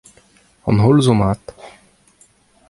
An 0.69 0.77
holl 0.83 0.99
zo 1.05 1.13
mat. 1.21 1.41